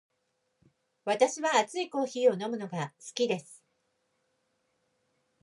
[1.05, 3.63] 私は熱いコーヒーを飲むのが好きです。